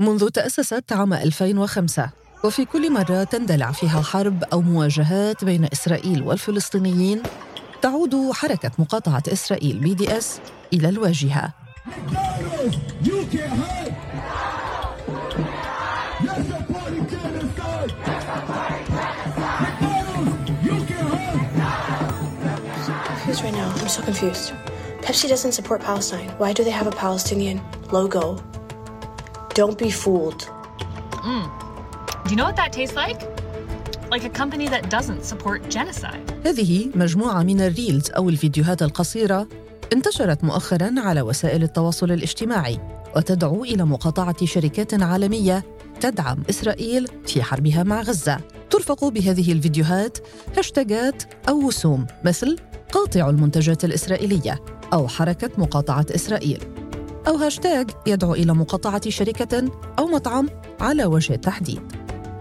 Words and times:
منذ 0.00 0.28
تأسست 0.28 0.92
عام 0.92 1.12
2005 1.14 2.10
وفي 2.44 2.64
كل 2.64 2.92
مرة 2.92 3.24
تندلع 3.24 3.72
فيها 3.72 4.02
حرب 4.02 4.44
أو 4.44 4.60
مواجهات 4.60 5.44
بين 5.44 5.68
إسرائيل 5.72 6.22
والفلسطينيين 6.22 7.22
تعود 7.82 8.32
حركة 8.32 8.70
مقاطعة 8.78 9.22
إسرائيل 9.28 9.78
بي 9.78 9.94
دي 9.94 10.18
إس 10.18 10.40
إلى 10.72 10.88
الواجهة 10.88 11.52
right 23.44 23.52
now. 23.52 23.68
I'm 23.82 23.88
so 23.88 24.00
confused. 24.02 24.52
Pepsi 25.02 25.28
doesn't 25.28 25.52
support 25.52 25.80
Palestine. 25.82 26.28
Why 26.38 26.52
do 26.52 26.64
they 26.64 26.70
have 26.80 26.86
a 26.86 26.96
Palestinian 27.04 27.60
logo? 27.92 28.53
Don't 29.54 29.78
be 29.78 29.90
fooled. 29.90 30.42
Mm. 31.30 31.46
Do 32.24 32.30
you 32.30 32.36
know 32.36 32.46
what 32.50 32.56
that 32.56 32.72
tastes 32.72 32.96
like? 32.96 33.20
Like 34.10 34.24
a 34.24 34.30
company 34.40 34.66
that 34.68 34.90
doesn't 34.90 35.22
support 35.24 35.70
genocide. 35.70 36.32
هذه 36.44 36.90
مجموعة 36.94 37.42
من 37.42 37.60
الريلز 37.60 38.10
أو 38.10 38.28
الفيديوهات 38.28 38.82
القصيرة 38.82 39.48
انتشرت 39.92 40.44
مؤخرا 40.44 40.94
على 40.96 41.22
وسائل 41.22 41.62
التواصل 41.62 42.12
الاجتماعي 42.12 42.78
وتدعو 43.16 43.64
إلى 43.64 43.84
مقاطعة 43.84 44.46
شركات 44.46 45.02
عالمية 45.02 45.64
تدعم 46.00 46.42
إسرائيل 46.50 47.08
في 47.26 47.42
حربها 47.42 47.82
مع 47.82 48.00
غزة 48.00 48.38
ترفق 48.70 49.04
بهذه 49.04 49.52
الفيديوهات 49.52 50.18
هاشتاجات 50.56 51.22
أو 51.48 51.66
وسوم 51.66 52.06
مثل 52.24 52.56
قاطع 52.92 53.30
المنتجات 53.30 53.84
الإسرائيلية 53.84 54.60
أو 54.92 55.08
حركة 55.08 55.50
مقاطعة 55.58 56.06
إسرائيل 56.14 56.73
أو 57.28 57.36
هاشتاج 57.36 57.90
يدعو 58.06 58.34
إلى 58.34 58.52
مقاطعة 58.52 59.10
شركة 59.10 59.70
أو 59.98 60.06
مطعم 60.06 60.48
على 60.80 61.04
وجه 61.04 61.34
التحديد. 61.34 61.80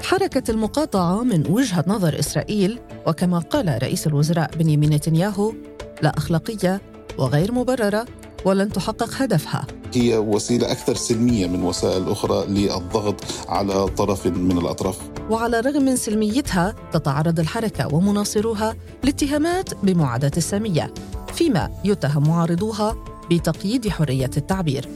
حركة 0.04 0.52
المقاطعة 0.52 1.24
من 1.24 1.52
وجهة 1.52 1.84
نظر 1.88 2.20
إسرائيل 2.20 2.80
وكما 3.08 3.40
قال 3.40 3.84
رئيس 3.84 4.08
الوزراء 4.08 4.52
بنيامين 4.56 4.90
نتنياهو 4.90 5.54
لا 6.02 6.18
أخلاقية 6.18 6.82
وغير 7.18 7.52
مبررة 7.52 8.06
ولن 8.46 8.72
تحقق 8.72 9.10
هدفها. 9.22 9.68
هي 9.94 10.18
وسيلة 10.18 10.72
أكثر 10.72 10.96
سلمية 10.96 11.48
من 11.48 11.64
وسائل 11.64 12.10
أخرى 12.12 12.46
للضغط 12.46 13.24
على 13.48 13.88
طرف 13.88 14.28
من 14.28 14.58
الأطراف. 14.58 15.00
وعلى 15.30 15.60
الرغم 15.60 15.82
من 15.82 15.96
سلميتها 15.96 16.76
تتعرض 16.92 17.40
الحركة 17.40 17.96
ومناصروها 17.96 18.76
لاتهامات 19.04 19.70
بمعاداة 19.84 20.32
السامية 20.38 20.94
فيما 21.34 21.70
يتهم 21.86 22.30
معارضوها 22.30 22.96
بتقييد 23.32 23.90
حرية 23.90 24.32
التعبير 24.38 24.90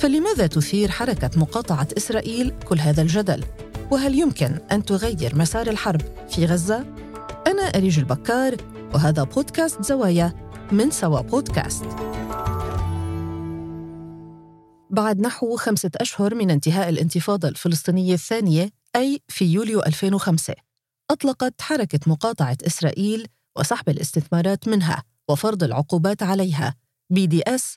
فلماذا 0.00 0.46
تثير 0.46 0.90
حركة 0.90 1.30
مقاطعة 1.36 1.88
إسرائيل 1.96 2.52
كل 2.68 2.78
هذا 2.78 3.02
الجدل؟ 3.02 3.44
وهل 3.90 4.18
يمكن 4.18 4.58
أن 4.72 4.84
تغير 4.84 5.36
مسار 5.36 5.66
الحرب 5.66 6.00
في 6.28 6.46
غزة؟ 6.46 6.86
أنا 7.46 7.62
أريج 7.62 7.98
البكار 7.98 8.56
وهذا 8.94 9.22
بودكاست 9.22 9.82
زوايا 9.82 10.50
من 10.72 10.90
سوا 10.90 11.20
بودكاست 11.20 11.86
بعد 14.90 15.20
نحو 15.20 15.56
خمسة 15.56 15.90
أشهر 15.96 16.34
من 16.34 16.50
انتهاء 16.50 16.88
الانتفاضة 16.88 17.48
الفلسطينية 17.48 18.14
الثانية 18.14 18.70
أي 18.96 19.20
في 19.28 19.44
يوليو 19.44 19.80
2005 19.80 20.54
أطلقت 21.10 21.60
حركة 21.60 22.00
مقاطعة 22.06 22.56
إسرائيل 22.66 23.26
وسحب 23.58 23.88
الاستثمارات 23.88 24.68
منها 24.68 25.02
وفرض 25.28 25.62
العقوبات 25.64 26.22
عليها 26.22 26.74
إس 27.48 27.76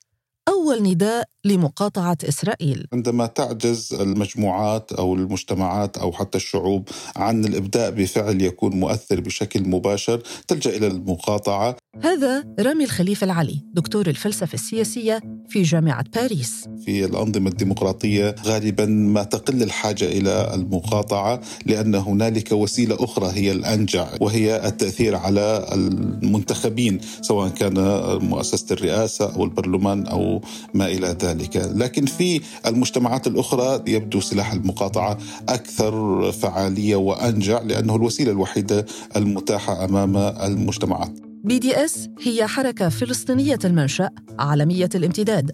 أول 0.65 0.83
نداء 0.83 1.25
لمقاطعة 1.45 2.17
إسرائيل. 2.29 2.87
عندما 2.93 3.25
تعجز 3.25 3.93
المجموعات 3.93 4.91
أو 4.91 5.13
المجتمعات 5.13 5.97
أو 5.97 6.11
حتى 6.11 6.37
الشعوب 6.37 6.89
عن 7.15 7.45
الإبداء 7.45 7.91
بفعل 7.91 8.41
يكون 8.41 8.79
مؤثر 8.79 9.19
بشكل 9.19 9.69
مباشر 9.69 10.21
تلجأ 10.47 10.77
إلى 10.77 10.87
المقاطعة. 10.87 11.75
هذا 12.03 12.43
رامي 12.59 12.83
الخليفة 12.83 13.25
العلي 13.25 13.61
دكتور 13.73 14.07
الفلسفة 14.07 14.53
السياسية 14.53 15.19
في 15.49 15.61
جامعة 15.61 16.05
باريس. 16.15 16.65
في 16.85 17.05
الأنظمة 17.05 17.49
الديمقراطية 17.49 18.35
غالبا 18.45 18.85
ما 18.85 19.23
تقل 19.23 19.63
الحاجة 19.63 20.05
إلى 20.05 20.53
المقاطعة 20.53 21.41
لأن 21.65 21.95
هنالك 21.95 22.51
وسيلة 22.51 22.95
أخرى 22.99 23.31
هي 23.33 23.51
الأنجع 23.51 24.07
وهي 24.21 24.67
التأثير 24.67 25.15
على 25.15 25.69
المنتخبين 25.73 26.99
سواء 27.21 27.49
كان 27.49 27.73
مؤسسة 28.21 28.73
الرئاسة 28.73 29.35
أو 29.35 29.43
البرلمان 29.43 30.07
أو 30.07 30.41
ما 30.73 30.85
إلى 30.85 31.17
ذلك. 31.21 31.71
لكن 31.75 32.05
في 32.05 32.41
المجتمعات 32.65 33.27
الأخرى 33.27 33.83
يبدو 33.87 34.21
سلاح 34.21 34.53
المقاطعة 34.53 35.17
أكثر 35.49 36.31
فعالية 36.31 36.95
وأنجع 36.95 37.61
لأنه 37.61 37.95
الوسيلة 37.95 38.31
الوحيدة 38.31 38.85
المتاحة 39.15 39.85
أمام 39.85 40.17
المجتمعات. 40.17 41.19
بي 41.43 41.59
دي 41.59 41.85
إس 41.85 42.09
هي 42.21 42.47
حركة 42.47 42.89
فلسطينية 42.89 43.59
المنشأ 43.65 44.09
عالمية 44.39 44.89
الامتداد. 44.95 45.51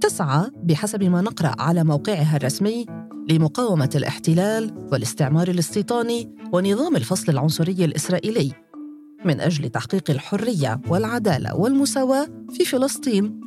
تسعى 0.00 0.50
بحسب 0.62 1.02
ما 1.02 1.20
نقرأ 1.20 1.54
على 1.58 1.84
موقعها 1.84 2.36
الرسمي 2.36 2.86
لمقاومة 3.30 3.90
الاحتلال 3.94 4.88
والاستعمار 4.92 5.48
الاستيطاني 5.48 6.30
ونظام 6.52 6.96
الفصل 6.96 7.32
العنصري 7.32 7.84
الإسرائيلي. 7.84 8.52
من 9.24 9.40
أجل 9.40 9.68
تحقيق 9.68 10.10
الحرية 10.10 10.80
والعدالة 10.88 11.56
والمساواة 11.56 12.28
في 12.52 12.64
فلسطين 12.64 13.40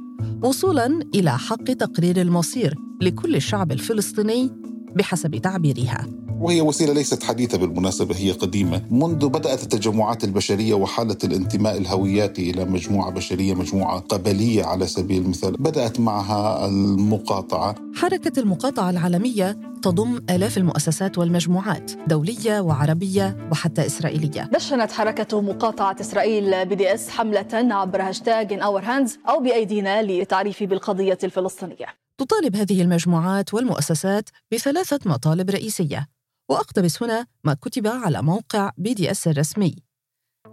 وصولا 0.43 1.09
إلى 1.15 1.37
حق 1.37 1.63
تقرير 1.63 2.21
المصير 2.21 2.75
لكل 3.01 3.35
الشعب 3.35 3.71
الفلسطيني 3.71 4.49
بحسب 4.95 5.35
تعبيرها. 5.35 6.28
وهي 6.39 6.61
وسيلة 6.61 6.93
ليست 6.93 7.23
حديثة 7.23 7.57
بالمناسبة 7.57 8.15
هي 8.15 8.31
قديمة. 8.31 8.81
منذ 8.91 9.29
بدأت 9.29 9.63
التجمعات 9.63 10.23
البشرية 10.23 10.73
وحالة 10.73 11.17
الانتماء 11.23 11.77
الهوياتي 11.77 12.49
إلى 12.49 12.65
مجموعة 12.65 13.11
بشرية 13.11 13.53
مجموعة 13.53 13.99
قبلية 13.99 14.63
على 14.63 14.87
سبيل 14.87 15.21
المثال 15.21 15.51
بدأت 15.51 15.99
معها 15.99 16.65
المقاطعة. 16.65 17.75
حركة 17.95 18.39
المقاطعة 18.39 18.89
العالمية 18.89 19.57
تضم 19.81 20.21
آلاف 20.29 20.57
المؤسسات 20.57 21.17
والمجموعات 21.17 21.91
دولية 22.07 22.59
وعربية 22.59 23.37
وحتى 23.51 23.85
إسرائيلية. 23.85 24.49
دشنت 24.53 24.91
حركة 24.91 25.41
مقاطعة 25.41 25.95
إسرائيل 26.01 26.65
BDS 26.65 27.09
حملة 27.09 27.47
عبر 27.53 28.01
هاشتاج 28.01 28.53
In 28.53 28.59
Our 28.59 28.81
Hands 28.83 29.17
أو 29.29 29.39
بأيدينا 29.39 30.01
للتعريف 30.01 30.63
بالقضية 30.63 31.17
الفلسطينية. 31.23 31.85
تطالب 32.17 32.55
هذه 32.55 32.81
المجموعات 32.81 33.53
والمؤسسات 33.53 34.29
بثلاثة 34.51 34.99
مطالب 35.05 35.49
رئيسية 35.49 36.07
وأقتبس 36.49 37.03
هنا 37.03 37.25
ما 37.43 37.53
كتب 37.53 37.87
على 37.87 38.21
موقع 38.21 38.71
BDS 38.77 39.27
الرسمي. 39.27 39.75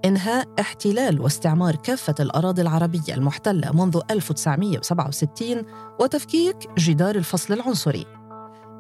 إنهاء 0.04 0.48
احتلال 0.60 1.20
واستعمار 1.20 1.76
كافة 1.76 2.14
الأراضي 2.20 2.62
العربية 2.62 3.14
المحتلة 3.14 3.72
منذ 3.72 4.00
1967 4.10 5.62
وتفكيك 6.00 6.56
جدار 6.78 7.14
الفصل 7.14 7.54
العنصري. 7.54 8.06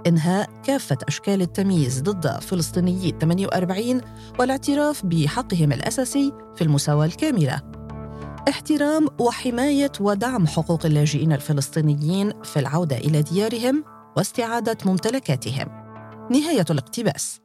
إنهاء 0.06 0.50
كافة 0.64 0.98
أشكال 1.08 1.42
التمييز 1.42 2.02
ضد 2.02 2.40
فلسطينيي 2.40 3.14
48 3.20 4.00
والاعتراف 4.38 5.06
بحقهم 5.06 5.72
الأساسي 5.72 6.32
في 6.56 6.62
المساواة 6.62 7.06
الكاملة. 7.06 7.62
احترام 8.48 9.08
وحماية 9.20 9.92
ودعم 10.00 10.46
حقوق 10.46 10.86
اللاجئين 10.86 11.32
الفلسطينيين 11.32 12.42
في 12.42 12.58
العودة 12.58 12.96
إلى 12.96 13.22
ديارهم 13.22 13.84
واستعادة 14.16 14.78
ممتلكاتهم. 14.86 15.85
نهاية 16.30 16.64
الاقتباس. 16.70 17.40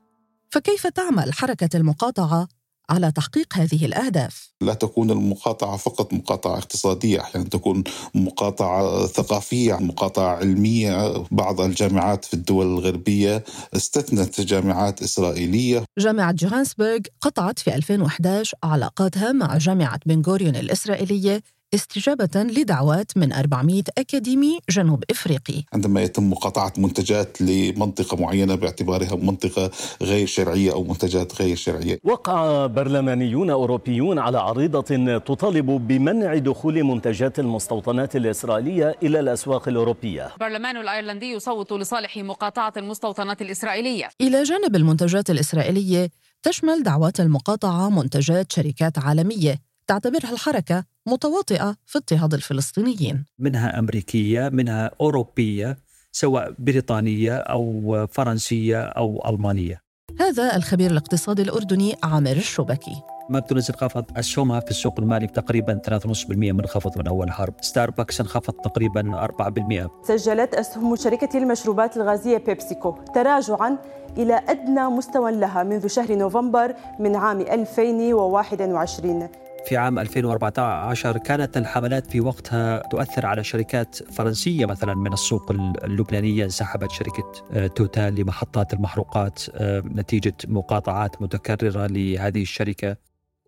فكيف 0.49 0.87
تعمل 0.87 1.33
حركة 1.33 1.77
المقاطعة 1.77 2.47
على 2.89 3.11
تحقيق 3.11 3.47
هذه 3.53 3.85
الأهداف؟ 3.85 4.53
لا 4.61 4.73
تكون 4.73 5.11
المقاطعة 5.11 5.77
فقط 5.77 6.13
مقاطعة 6.13 6.57
اقتصادية 6.57 7.21
أحيانا 7.21 7.49
تكون 7.49 7.83
مقاطعة 8.15 9.05
ثقافية 9.05 9.73
مقاطعة 9.73 10.35
علمية. 10.35 11.23
بعض 11.31 11.61
الجامعات 11.61 12.25
في 12.25 12.33
الدول 12.33 12.65
الغربية 12.65 13.43
استثنت 13.75 14.41
جامعات 14.41 15.01
إسرائيلية. 15.01 15.83
جامعة 15.99 16.31
جوهانسبرغ 16.31 16.99
قطعت 17.21 17.59
في 17.59 17.75
2011 17.75 18.57
علاقاتها 18.63 19.31
مع 19.31 19.57
جامعة 19.57 19.99
بنغوريون 20.05 20.55
الإسرائيلية 20.55 21.43
استجابة 21.73 22.29
لدعوات 22.35 23.17
من 23.17 23.33
400 23.33 23.83
أكاديمي 23.97 24.59
جنوب 24.69 25.03
إفريقي. 25.11 25.63
عندما 25.73 26.01
يتم 26.01 26.29
مقاطعة 26.29 26.73
منتجات 26.77 27.41
لمنطقة 27.41 28.17
معينة 28.17 28.55
باعتبارها 28.55 29.15
منطقة 29.15 29.71
غير 30.01 30.27
شرعية 30.27 30.71
أو 30.73 30.83
منتجات 30.83 31.41
غير 31.41 31.55
شرعية. 31.55 31.99
وقع 32.03 32.65
برلمانيون 32.65 33.49
أوروبيون 33.49 34.19
على 34.19 34.39
عريضة 34.39 35.17
تطالب 35.17 35.65
بمنع 35.65 36.37
دخول 36.37 36.83
منتجات 36.83 37.39
المستوطنات 37.39 38.15
الإسرائيلية 38.15 38.95
إلى 39.03 39.19
الأسواق 39.19 39.67
الأوروبية. 39.67 40.33
البرلمان 40.33 40.77
الأيرلندي 40.77 41.31
يصوت 41.31 41.73
لصالح 41.73 42.17
مقاطعة 42.17 42.73
المستوطنات 42.77 43.41
الإسرائيلية. 43.41 44.09
إلى 44.21 44.43
جانب 44.43 44.75
المنتجات 44.75 45.29
الإسرائيلية 45.29 46.09
تشمل 46.43 46.83
دعوات 46.83 47.19
المقاطعة 47.19 47.89
منتجات 47.89 48.51
شركات 48.51 48.97
عالمية 48.97 49.70
تعتبرها 49.91 50.31
الحركة 50.31 50.83
متواطئة 51.07 51.75
في 51.85 51.97
اضطهاد 51.97 52.33
الفلسطينيين. 52.33 53.25
منها 53.39 53.79
أمريكية 53.79 54.49
منها 54.49 54.91
أوروبية 55.01 55.77
سواء 56.11 56.53
بريطانية 56.59 57.35
أو 57.37 58.07
فرنسية 58.11 58.81
أو 58.81 59.29
ألمانية. 59.29 59.81
هذا 60.19 60.55
الخبير 60.55 60.91
الاقتصادي 60.91 61.41
الأردني 61.41 61.95
عامر 62.03 62.31
الشبكي 62.31 62.95
ماكدونالدز 63.29 63.69
انخفض 63.69 64.05
اسهمها 64.17 64.59
في 64.59 64.71
السوق 64.71 64.99
المالي 64.99 65.27
تقريبا 65.27 65.81
3.5% 65.85 66.29
منخفض 66.29 66.97
من 66.97 67.07
أول 67.07 67.31
حرب، 67.31 67.53
ستاربكس 67.61 68.21
انخفض 68.21 68.53
تقريبا 68.53 69.15
4%. 69.15 69.89
سجلت 70.03 70.53
أسهم 70.53 70.95
شركه 70.95 71.37
المشروبات 71.37 71.97
الغازية 71.97 72.37
بيبسيكو 72.37 72.95
تراجعا 73.15 73.77
إلى 74.17 74.41
أدنى 74.47 74.83
مستوى 74.83 75.31
لها 75.31 75.63
منذ 75.63 75.87
شهر 75.87 76.15
نوفمبر 76.15 76.75
من 76.99 77.15
عام 77.15 77.41
2021 77.41 79.29
في 79.65 79.77
عام 79.77 79.99
2014 79.99 81.17
كانت 81.17 81.57
الحملات 81.57 82.11
في 82.11 82.21
وقتها 82.21 82.77
تؤثر 82.91 83.25
على 83.25 83.43
شركات 83.43 83.95
فرنسية 84.11 84.65
مثلا 84.65 84.95
من 84.95 85.13
السوق 85.13 85.51
اللبنانية 85.83 86.43
انسحبت 86.43 86.91
شركة 86.91 87.31
آه، 87.51 87.67
توتال 87.67 88.15
لمحطات 88.15 88.73
المحروقات 88.73 89.41
آه، 89.53 89.83
نتيجة 89.85 90.33
مقاطعات 90.47 91.21
متكررة 91.21 91.87
لهذه 91.87 92.41
الشركة. 92.41 92.97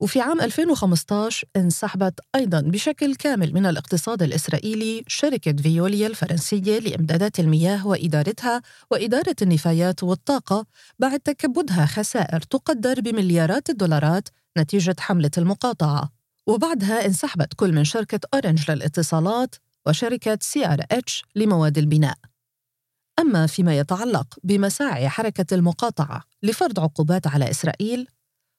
وفي 0.02 0.22
عام 0.22 0.42
2015 0.42 1.48
انسحبت 1.56 2.20
أيضا 2.36 2.62
بشكل 2.62 3.16
كامل 3.16 3.54
من 3.54 3.66
الاقتصاد 3.66 4.24
الإسرائيلي 4.24 5.04
شركة 5.08 5.54
فيوليا 5.54 6.08
الفرنسية 6.08 6.80
لإمدادات 6.80 7.40
المياه 7.40 7.88
وإدارتها 7.88 8.62
وإدارة 8.92 9.36
النفايات 9.42 10.04
والطاقة 10.04 10.66
بعد 11.00 11.20
تكبدها 11.20 11.86
خسائر 11.86 12.40
تقدر 12.40 13.02
بمليارات 13.02 13.70
الدولارات 13.70 14.30
نتيجة 14.58 14.96
حملة 15.00 15.32
المقاطعة. 15.38 16.10
وبعدها 16.48 17.06
انسحبت 17.06 17.54
كل 17.54 17.74
من 17.74 17.84
شركة 17.84 18.20
أورنج 18.34 18.72
للاتصالات 18.72 19.56
وشركة 19.86 20.38
CRH 20.42 21.24
لمواد 21.36 21.78
البناء. 21.78 22.18
أما 23.20 23.48
فيما 23.48 23.78
يتعلق 23.78 24.38
بمساعي 24.44 25.10
حركة 25.10 25.54
المقاطعة 25.54 26.24
لفرض 26.44 26.80
عقوبات 26.80 27.28
على 27.28 27.50
إسرائيل 27.50 28.08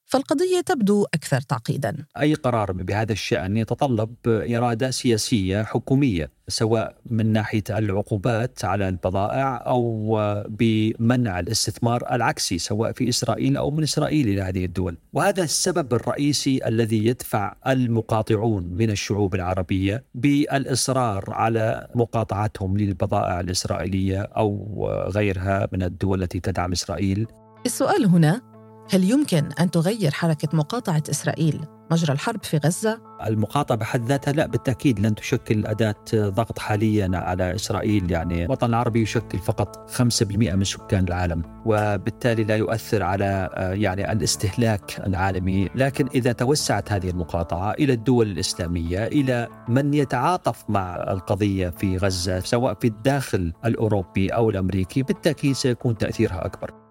فالقضية 0.07 0.61
تبدو 0.67 1.07
أكثر 1.15 1.41
تعقيدا. 1.41 1.97
أي 2.21 2.35
قرار 2.35 2.73
بهذا 2.73 3.13
الشأن 3.13 3.57
يتطلب 3.57 4.15
إرادة 4.27 4.91
سياسية 4.91 5.63
حكومية 5.63 6.31
سواء 6.49 6.97
من 7.11 7.33
ناحية 7.33 7.63
العقوبات 7.71 8.65
على 8.65 8.89
البضائع 8.89 9.57
أو 9.67 10.19
بمنع 10.49 11.41
الاستثمار 11.41 12.15
العكسي 12.15 12.59
سواء 12.59 12.93
في 12.93 13.09
إسرائيل 13.09 13.57
أو 13.57 13.71
من 13.71 13.83
إسرائيل 13.83 14.29
إلى 14.29 14.43
هذه 14.43 14.65
الدول. 14.65 14.97
وهذا 15.13 15.43
السبب 15.43 15.95
الرئيسي 15.95 16.61
الذي 16.67 17.07
يدفع 17.07 17.55
المقاطعون 17.67 18.65
من 18.65 18.91
الشعوب 18.91 19.35
العربية 19.35 20.05
بالإصرار 20.15 21.25
على 21.29 21.89
مقاطعتهم 21.95 22.77
للبضائع 22.77 23.41
الإسرائيلية 23.41 24.21
أو 24.21 24.87
غيرها 25.09 25.69
من 25.73 25.83
الدول 25.83 26.23
التي 26.23 26.41
تدعم 26.41 26.73
إسرائيل. 26.73 27.27
السؤال 27.67 28.07
هنا 28.07 28.54
هل 28.91 29.11
يمكن 29.11 29.49
أن 29.61 29.71
تغير 29.71 30.11
حركة 30.11 30.49
مقاطعة 30.57 31.03
إسرائيل 31.11 31.61
مجرى 31.91 32.13
الحرب 32.13 32.45
في 32.45 32.57
غزة؟ 32.57 33.01
المقاطعة 33.27 33.79
بحد 33.79 34.05
ذاتها 34.05 34.33
لا 34.33 34.47
بالتأكيد 34.47 35.01
لن 35.01 35.15
تشكل 35.15 35.67
أداة 35.67 36.05
ضغط 36.15 36.59
حاليا 36.59 37.11
على 37.15 37.55
إسرائيل. 37.55 38.11
يعني 38.11 38.45
الوطن 38.45 38.67
العربي 38.67 39.03
يشكل 39.03 39.39
فقط 39.39 39.91
5% 39.91 40.23
من 40.55 40.65
سكان 40.65 41.05
العالم 41.05 41.43
وبالتالي 41.67 42.45
لا 42.45 42.57
يؤثر 42.57 43.03
على 43.03 43.51
يعني 43.57 44.13
الاستهلاك 44.13 45.01
العالمي. 45.07 45.69
لكن 45.75 46.09
إذا 46.15 46.33
توسعت 46.33 46.93
هذه 46.93 47.11
المقاطعة 47.11 47.73
إلى 47.73 47.93
الدول 47.93 48.31
الإسلامية 48.31 49.07
إلى 49.07 49.49
من 49.69 49.95
يتعاطف 49.95 50.65
مع 50.69 51.13
القضية 51.13 51.69
في 51.69 51.97
غزة 51.97 52.41
سواء 52.41 52.75
في 52.75 52.87
الداخل 52.87 53.53
الأوروبي 53.65 54.29
أو 54.29 54.51
الأمريكي 54.51 55.03
بالتأكيد 55.03 55.53
سيكون 55.55 55.99
تأثيرها 55.99 56.47
أكبر. 56.47 56.84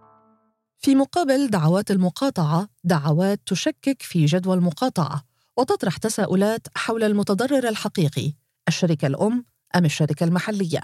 في 0.83 0.95
مقابل 0.95 1.47
دعوات 1.47 1.91
المقاطعة 1.91 2.69
دعوات 2.83 3.41
تشكك 3.45 4.01
في 4.01 4.25
جدوى 4.25 4.55
المقاطعة 4.55 5.23
وتطرح 5.57 5.97
تساؤلات 5.97 6.67
حول 6.75 7.03
المتضرر 7.03 7.69
الحقيقي 7.69 8.33
الشركة 8.67 9.07
الأم 9.07 9.45
أم 9.75 9.85
الشركة 9.85 10.23
المحلية. 10.23 10.81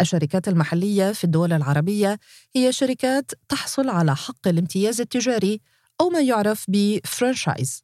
الشركات 0.00 0.48
المحلية 0.48 1.12
في 1.12 1.24
الدول 1.24 1.52
العربية 1.52 2.18
هي 2.56 2.72
شركات 2.72 3.32
تحصل 3.48 3.88
على 3.88 4.16
حق 4.16 4.48
الامتياز 4.48 5.00
التجاري 5.00 5.60
أو 6.00 6.08
ما 6.08 6.20
يعرف 6.20 6.64
بفرانشايز 6.68 7.82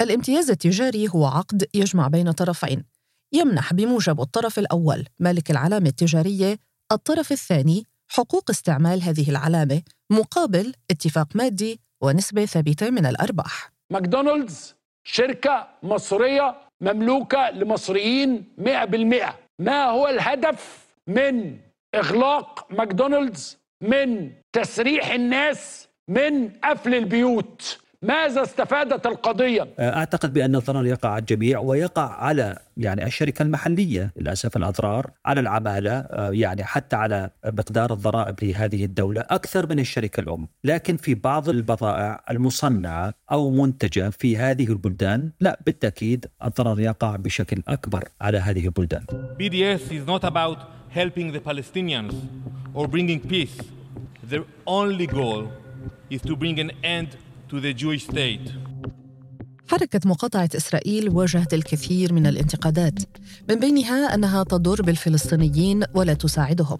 الامتياز 0.00 0.50
التجاري 0.50 1.08
هو 1.08 1.26
عقد 1.26 1.66
يجمع 1.74 2.08
بين 2.08 2.32
طرفين 2.32 2.84
يمنح 3.32 3.72
بموجب 3.72 4.20
الطرف 4.20 4.58
الأول 4.58 5.06
مالك 5.18 5.50
العلامة 5.50 5.88
التجارية 5.88 6.58
الطرف 6.92 7.32
الثاني 7.32 7.86
حقوق 8.14 8.50
استعمال 8.50 9.02
هذه 9.02 9.30
العلامة 9.30 9.82
مقابل 10.10 10.74
اتفاق 10.90 11.36
مادي 11.36 11.80
ونسبة 12.02 12.44
ثابتة 12.46 12.90
من 12.90 13.06
الأرباح. 13.06 13.72
ماكدونالدز 13.92 14.74
شركة 15.04 15.68
مصرية 15.82 16.56
مملوكة 16.80 17.50
لمصريين 17.50 18.44
100% 18.58 19.34
ما 19.58 19.84
هو 19.84 20.08
الهدف 20.08 20.86
من 21.06 21.58
إغلاق 21.94 22.72
ماكدونالدز؟ 22.72 23.58
من 23.82 24.30
تسريح 24.52 25.10
الناس 25.10 25.88
من 26.08 26.48
قفل 26.48 26.94
البيوت. 26.94 27.78
ماذا 28.02 28.42
استفادت 28.42 29.06
القضية؟ 29.06 29.68
أعتقد 29.78 30.32
بأن 30.32 30.56
الضرر 30.56 30.86
يقع 30.86 31.08
على 31.08 31.20
الجميع 31.20 31.58
ويقع 31.58 32.10
على 32.10 32.58
يعني 32.76 33.06
الشركة 33.06 33.42
المحلية 33.42 34.12
للأسف 34.16 34.56
الأضرار 34.56 35.10
على 35.26 35.40
العمالة 35.40 35.92
آه، 35.92 36.30
يعني 36.30 36.64
حتى 36.64 36.96
على 36.96 37.30
مقدار 37.44 37.92
الضرائب 37.92 38.44
لهذه 38.44 38.84
الدولة 38.84 39.20
أكثر 39.20 39.66
من 39.70 39.78
الشركة 39.78 40.20
الأم 40.20 40.48
لكن 40.64 40.96
في 40.96 41.14
بعض 41.14 41.48
البضائع 41.48 42.24
المصنعة 42.30 43.14
أو 43.32 43.50
منتجة 43.50 44.10
في 44.10 44.36
هذه 44.36 44.66
البلدان 44.66 45.30
لا 45.40 45.58
بالتأكيد 45.66 46.26
الضرر 46.44 46.80
يقع 46.80 47.16
بشكل 47.16 47.62
أكبر 47.68 48.04
على 48.20 48.38
هذه 48.38 48.64
البلدان 48.66 49.04
BDS 49.38 49.92
is 49.92 50.06
not 50.06 50.24
about 50.24 50.58
helping 50.90 51.32
the 51.32 51.40
Palestinians 51.40 52.14
or 52.74 52.86
bringing 52.88 53.20
peace. 53.20 53.56
Their 54.30 54.44
only 54.66 55.06
goal 55.06 55.48
is 56.10 56.20
to 56.22 56.36
bring 56.36 56.58
an 56.60 56.70
end 56.84 57.08
to 57.52 57.60
the 57.60 57.74
Jewish 57.74 58.04
state. 58.04 58.50
حركة 59.68 60.00
مقاطعة 60.04 60.48
إسرائيل 60.56 61.08
واجهت 61.08 61.54
الكثير 61.54 62.12
من 62.12 62.26
الانتقادات 62.26 62.98
من 63.48 63.60
بينها 63.60 64.14
أنها 64.14 64.44
تضر 64.44 64.82
بالفلسطينيين 64.82 65.84
ولا 65.94 66.14
تساعدهم 66.14 66.78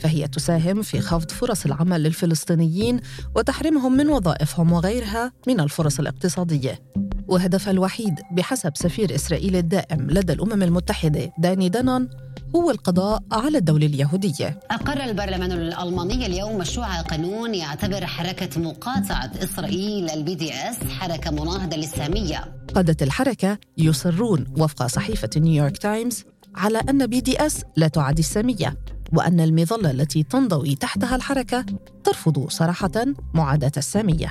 فهي 0.00 0.28
تساهم 0.28 0.82
في 0.82 1.00
خفض 1.00 1.30
فرص 1.30 1.64
العمل 1.64 2.02
للفلسطينيين 2.02 3.00
وتحرمهم 3.36 3.96
من 3.96 4.08
وظائفهم 4.08 4.72
وغيرها 4.72 5.32
من 5.48 5.60
الفرص 5.60 6.00
الاقتصادية 6.00 6.82
وهدفها 7.28 7.70
الوحيد 7.70 8.20
بحسب 8.32 8.72
سفير 8.76 9.14
إسرائيل 9.14 9.56
الدائم 9.56 10.10
لدى 10.10 10.32
الأمم 10.32 10.62
المتحدة 10.62 11.32
داني 11.38 11.68
دانون 11.68 12.08
هو 12.56 12.70
القضاء 12.70 13.22
على 13.32 13.58
الدولة 13.58 13.86
اليهودية. 13.86 14.60
أقر 14.70 15.04
البرلمان 15.04 15.52
الألماني 15.52 16.26
اليوم 16.26 16.58
مشروع 16.58 17.00
قانون 17.00 17.54
يعتبر 17.54 18.06
حركة 18.06 18.60
مقاطعة 18.60 19.30
إسرائيل 19.42 20.10
ال 20.10 20.34
BDS 20.34 20.76
حركة 20.84 21.30
مناهضة 21.30 21.76
للسامية. 21.76 22.66
قادة 22.74 22.96
الحركة 23.02 23.58
يصرون 23.78 24.46
وفق 24.58 24.86
صحيفة 24.86 25.30
نيويورك 25.36 25.78
تايمز 25.78 26.24
على 26.54 26.78
أن 26.78 27.06
BDS 27.06 27.62
لا 27.76 27.88
تعادي 27.88 28.20
السامية 28.20 28.76
وأن 29.12 29.40
المظلة 29.40 29.90
التي 29.90 30.22
تنضوي 30.22 30.74
تحتها 30.74 31.16
الحركة 31.16 31.64
ترفض 32.04 32.48
صراحة 32.50 33.04
معاداة 33.34 33.72
السامية. 33.76 34.28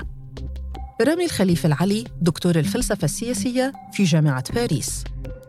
رامي 1.02 1.26
الخليفة 1.26 1.68
العلي 1.68 2.04
دكتور 2.22 2.56
الفلسفة 2.56 3.06
السياسية 3.06 3.74
في 3.94 4.04
جامعة 4.04 4.44
باريس. 4.54 5.04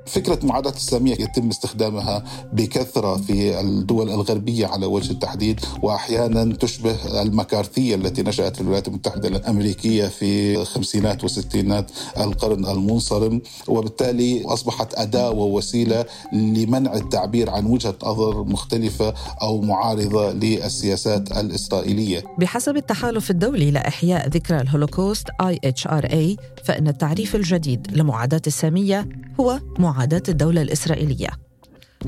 فكرة 0.07 0.39
معاداة 0.43 0.71
السامية 0.71 1.13
يتم 1.13 1.49
استخدامها 1.49 2.25
بكثرة 2.53 3.17
في 3.17 3.61
الدول 3.61 4.11
الغربية 4.11 4.67
على 4.67 4.87
وجه 4.87 5.11
التحديد 5.11 5.61
وأحيانا 5.83 6.55
تشبه 6.57 7.23
المكارثية 7.23 7.95
التي 7.95 8.23
نشأت 8.23 8.57
في 8.57 8.61
الولايات 8.63 8.89
المتحدة 8.89 9.29
الأمريكية 9.29 10.07
في 10.07 10.61
الخمسينات 10.61 11.25
وستينات 11.25 11.91
القرن 12.19 12.67
المنصرم. 12.67 13.41
وبالتالي 13.69 14.45
أصبحت 14.45 14.95
أداة 14.95 15.31
ووسيلة 15.31 16.05
لمنع 16.33 16.95
التعبير 16.95 17.51
عن 17.51 17.67
وجهة 17.67 17.95
نظر 18.05 18.45
مختلفة 18.45 19.15
أو 19.43 19.61
معارضة 19.61 20.33
للسياسات 20.33 21.33
الإسرائيلية. 21.33 22.25
بحسب 22.39 22.77
التحالف 22.77 23.31
الدولي 23.31 23.71
لإحياء 23.71 24.29
ذكرى 24.29 24.61
الهولوكوست 24.61 25.29
IHRA 25.43 26.37
فإن 26.65 26.89
التعريف 26.89 27.37
الجديد 27.37 27.87
لمعاداة 27.93 28.43
السامية 28.47 29.09
هو 29.41 29.61
معاداة 29.79 29.94
الدولة 30.29 30.63
الإسرائيلية. 30.63 31.29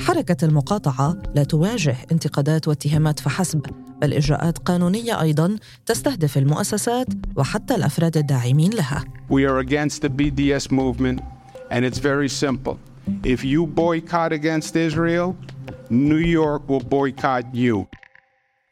حركة 0.00 0.44
المقاطعة 0.44 1.16
لا 1.34 1.44
تواجه 1.44 1.96
انتقادات 2.12 2.68
واتهامات 2.68 3.20
فحسب، 3.20 3.66
بل 4.00 4.12
إجراءات 4.12 4.58
قانونية 4.58 5.20
أيضاً 5.20 5.56
تستهدف 5.86 6.38
المؤسسات 6.38 7.06
وحتى 7.36 7.74
الأفراد 7.74 8.16
الداعمين 8.16 8.70
لها. 8.70 9.04
We 9.30 9.44
are 9.46 9.58
against 9.66 10.02
the 10.02 10.08
BDS 10.08 10.70
movement 10.70 11.20
and 11.70 11.84
it's 11.84 11.98
very 11.98 12.28
simple. 12.28 12.76
If 13.24 13.44
you 13.44 13.66
boycott 13.66 14.32
against 14.32 14.76
Israel, 14.76 15.36
New 15.90 16.22
York 16.40 16.62
will 16.68 16.84
boycott 16.84 17.44
you. 17.54 17.86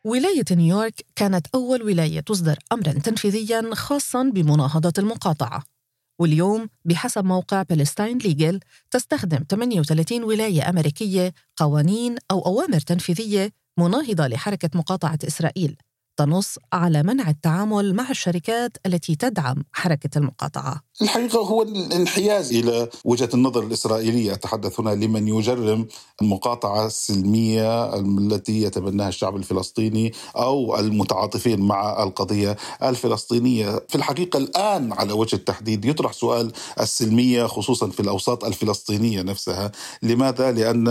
ولاية 0.04 0.44
نيويورك 0.50 1.04
كانت 1.16 1.47
أول 1.54 1.83
ولاية 1.83 2.21
تصدر 2.21 2.59
أمرا 2.73 2.92
تنفيذيا 2.92 3.75
خاصا 3.75 4.23
بمناهضة 4.23 4.92
المقاطعة 4.99 5.74
واليوم 6.18 6.68
بحسب 6.85 7.25
موقع 7.25 7.62
Palestine 7.62 8.19
Legal 8.19 8.61
تستخدم 8.90 9.44
38 9.49 10.25
ولاية 10.25 10.68
أمريكية 10.68 11.33
قوانين 11.56 12.16
أو 12.30 12.40
أوامر 12.47 12.80
تنفيذية 12.80 13.50
مناهضة 13.78 14.26
لحركة 14.26 14.71
مقاطعة 14.75 15.18
إسرائيل 15.26 15.76
تنص 16.16 16.59
على 16.73 17.02
منع 17.02 17.30
التعامل 17.30 17.94
مع 17.94 18.11
الشركات 18.11 18.76
التي 18.87 19.16
تدعم 19.16 19.64
حركة 19.73 20.18
المقاطعة. 20.18 20.80
الحقيقة 21.03 21.39
هو 21.39 21.63
الانحياز 21.63 22.53
إلى 22.53 22.89
وجهة 23.05 23.29
النظر 23.35 23.63
الإسرائيلية. 23.63 24.33
أتحدث 24.33 24.81
هنا 24.81 24.91
لمن 24.91 25.29
يجرم 25.29 25.87
المقاطعة 26.23 26.87
السلمية 26.87 27.95
التي 27.97 28.63
يتبناها 28.63 29.09
الشعب 29.09 29.37
الفلسطيني 29.37 30.13
أو 30.37 30.79
المتعاطفين 30.79 31.61
مع 31.61 32.03
القضية 32.03 32.57
الفلسطينية. 32.83 33.85
في 33.89 33.95
الحقيقة 33.95 34.37
الآن 34.37 34.93
على 34.93 35.13
وجه 35.13 35.37
التحديد 35.37 35.85
يطرح 35.85 36.13
سؤال 36.13 36.53
السلمية 36.81 37.47
خصوصا 37.47 37.89
في 37.91 38.01
الأوساط 38.01 38.45
الفلسطينية 38.45 39.23
نفسها. 39.23 39.73
لماذا؟ 40.03 40.53
لأن 40.53 40.89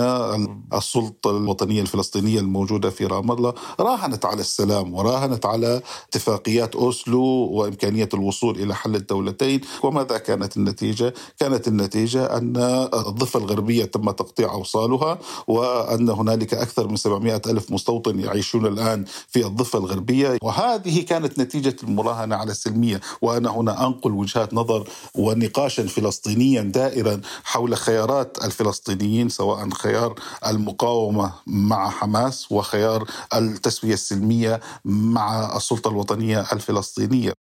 السلطة 0.74 1.30
الوطنية 1.30 1.82
الفلسطينية 1.82 2.40
الموجودة 2.40 2.90
في 2.90 3.06
رام 3.06 3.32
الله 3.32 3.54
راهنت 3.80 4.26
على 4.26 4.42
السلام 4.42 4.94
وراهنت 4.94 5.46
على 5.46 5.82
اتفاقيات 6.10 6.76
أوسلو 6.76 7.24
وإمكانية 7.52 8.10
الوصول 8.14 8.60
إلى 8.60 8.76
حل 8.76 8.96
الدولتين. 8.96 9.62
وماذا 9.94 10.18
كانت 10.18 10.58
النتيجة؟ 10.58 11.14
كانت 11.40 11.68
النتيجة 11.68 12.38
أن 12.38 12.58
الضفة 12.94 13.40
الغربية 13.40 13.86
تم 13.86 14.12
تقطيع 14.12 14.52
أوصالها 14.52 15.20
وأن 15.48 16.10
هنالك 16.10 16.54
أكثر 16.54 16.88
من 16.88 16.96
700 16.96 17.42
ألف 17.48 17.72
مستوطن 17.72 18.20
يعيشون 18.20 18.66
الآن 18.66 19.06
في 19.28 19.46
الضفة 19.46 19.80
الغربية. 19.80 20.38
وهذه 20.42 21.02
كانت 21.06 21.40
نتيجة 21.40 21.76
المراهنة 21.84 22.36
على 22.36 22.52
السلمية. 22.52 23.02
وأنا 23.22 23.50
هنا 23.50 23.88
أنقل 23.88 24.12
وجهات 24.12 24.54
نظر 24.54 24.90
ونقاشا 25.16 25.88
فلسطينيا 25.88 26.62
دائرا 26.62 27.22
حول 27.44 27.78
خيارات 27.78 28.38
الفلسطينيين 28.44 29.30
سواء 29.30 29.70
خيار 29.70 30.16
المقاومة 30.48 31.34
مع 31.48 31.90
حماس 31.90 32.52
وخيار 32.52 33.06
التسوية 33.36 33.94
السلمية 33.94 34.62
مع 34.86 35.58
السلطة 35.58 35.90
الوطنية 35.90 36.46
الفلسطينية. 36.54 37.43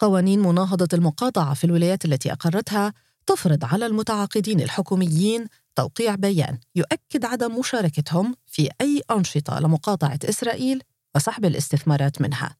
قوانين 0.00 0.40
مناهضة 0.40 0.88
المقاطعة 0.92 1.54
في 1.54 1.64
الولايات 1.64 2.04
التي 2.04 2.32
أقرتها 2.32 2.92
تفرض 3.26 3.64
على 3.64 3.86
المتعاقدين 3.86 4.60
الحكوميين 4.60 5.46
توقيع 5.76 6.14
بيان 6.14 6.58
يؤكد 6.74 7.24
عدم 7.24 7.58
مشاركتهم 7.58 8.34
في 8.46 8.68
أي 8.80 9.02
أنشطة 9.10 9.60
لمقاطعة 9.60 10.18
إسرائيل 10.24 10.82
وسحب 11.14 11.44
الاستثمارات 11.44 12.20
منها. 12.20 12.56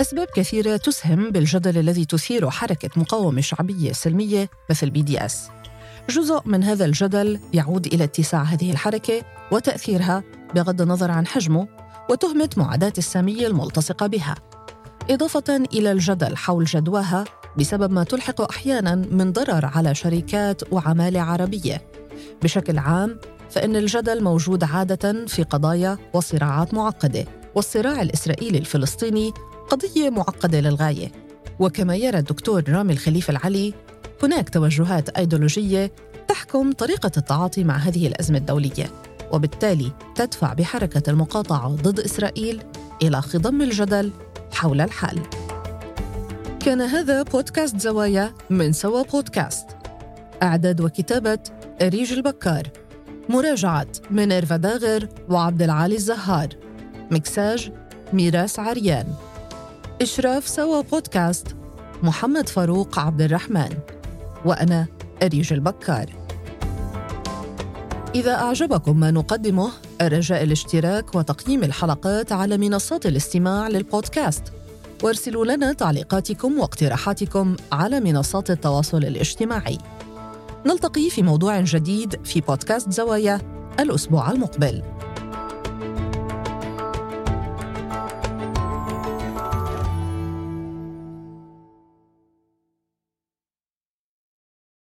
أسباب 0.00 0.26
كثيرة 0.34 0.76
تسهم 0.76 1.30
بالجدل 1.30 1.78
الذي 1.78 2.04
تثير 2.04 2.50
حركة 2.50 3.00
مقاومة 3.00 3.40
شعبية 3.40 3.92
سلمية 3.92 4.48
مثل 4.70 4.90
BDS. 4.90 5.48
جزء 6.10 6.42
من 6.44 6.64
هذا 6.64 6.84
الجدل 6.84 7.40
يعود 7.52 7.86
إلى 7.86 8.04
اتساع 8.04 8.42
هذه 8.42 8.70
الحركة 8.70 9.22
وتأثيرها 9.52 10.24
بغض 10.54 10.80
النظر 10.82 11.10
عن 11.10 11.26
حجمه 11.26 11.68
وتهمة 12.10 12.50
معاداة 12.56 12.92
السامية 12.98 13.46
الملتصقة 13.46 14.06
بها. 14.06 14.34
إضافة 15.10 15.56
إلى 15.72 15.92
الجدل 15.92 16.36
حول 16.36 16.64
جدواها 16.64 17.24
بسبب 17.58 17.92
ما 17.92 18.04
تلحق 18.04 18.40
أحيانا 18.50 18.94
من 18.94 19.32
ضرر 19.32 19.66
على 19.66 19.94
شركات 19.94 20.72
وعمالة 20.72 21.20
عربية. 21.20 21.82
بشكل 22.42 22.78
عام 22.78 23.18
فإن 23.50 23.76
الجدل 23.76 24.24
موجود 24.24 24.64
عادة 24.64 25.26
في 25.26 25.42
قضايا 25.42 25.98
وصراعات 26.14 26.74
معقدة 26.74 27.24
والصراع 27.54 28.02
الإسرائيلي 28.02 28.58
الفلسطيني 28.58 29.32
قضية 29.70 30.10
معقدة 30.10 30.60
للغاية. 30.60 31.12
وكما 31.58 31.96
يرى 31.96 32.18
الدكتور 32.18 32.64
رامي 32.68 32.92
الخليفة 32.92 33.30
العلي 33.30 33.74
هناك 34.22 34.48
توجهات 34.48 35.08
أيديولوجية 35.08 35.92
تحكم 36.28 36.72
طريقة 36.72 37.10
التعاطي 37.16 37.64
مع 37.64 37.76
هذه 37.76 38.06
الأزمة 38.06 38.38
الدولية. 38.38 38.90
وبالتالي 39.32 39.92
تدفع 40.14 40.52
بحركة 40.52 41.10
المقاطعة 41.10 41.68
ضد 41.68 42.00
إسرائيل 42.00 42.62
إلى 43.02 43.22
خضم 43.22 43.62
الجدل 43.62 44.12
حول 44.52 44.80
الحل. 44.80 45.20
كان 46.60 46.80
هذا 46.80 47.22
بودكاست 47.22 47.80
زوايا 47.80 48.34
من 48.50 48.72
سوا 48.72 49.02
بودكاست. 49.02 49.66
إعداد 50.42 50.80
وكتابة 50.80 51.38
أريج 51.82 52.12
البكار. 52.12 52.68
مراجعة 53.28 53.86
منيرفا 54.10 54.56
داغر 54.56 55.08
وعبد 55.28 55.62
العالي 55.62 55.94
الزهار. 55.94 56.48
مكساج 57.10 57.72
ميراس 58.12 58.58
عريان. 58.58 59.06
إشراف 60.02 60.48
سوا 60.48 60.80
بودكاست 60.80 61.46
محمد 62.02 62.48
فاروق 62.48 62.98
عبد 62.98 63.22
الرحمن. 63.22 63.78
وأنا 64.44 64.86
أريج 65.22 65.52
البكار. 65.52 66.27
إذا 68.14 68.34
أعجبكم 68.34 69.00
ما 69.00 69.10
نقدمه 69.10 69.70
الرجاء 70.00 70.42
الاشتراك 70.42 71.14
وتقييم 71.14 71.64
الحلقات 71.64 72.32
على 72.32 72.58
منصات 72.58 73.06
الاستماع 73.06 73.68
للبودكاست. 73.68 74.42
وارسلوا 75.02 75.44
لنا 75.44 75.72
تعليقاتكم 75.72 76.58
واقتراحاتكم 76.58 77.56
على 77.72 78.00
منصات 78.00 78.50
التواصل 78.50 78.98
الاجتماعي. 78.98 79.78
نلتقي 80.66 81.10
في 81.10 81.22
موضوع 81.22 81.60
جديد 81.60 82.16
في 82.24 82.40
بودكاست 82.40 82.92
زوايا 82.92 83.40
الأسبوع 83.80 84.30
المقبل. 84.30 84.82